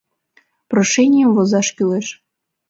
Прошенийым 0.69 1.29
возаш 1.37 1.67
кӱлеш. 1.75 2.07